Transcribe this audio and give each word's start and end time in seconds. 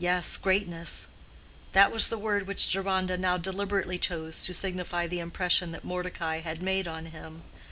Yes, 0.00 0.36
greatness: 0.38 1.06
that 1.70 1.92
was 1.92 2.08
the 2.08 2.18
word 2.18 2.48
which 2.48 2.72
Deronda 2.72 3.16
now 3.16 3.36
deliberately 3.38 3.96
chose 3.96 4.42
to 4.44 4.52
signify 4.52 5.06
the 5.06 5.20
impression 5.20 5.70
that 5.70 5.84
Mordecai 5.84 6.40
had 6.40 6.60
made 6.60 6.88
on 6.88 7.06
him. 7.06 7.44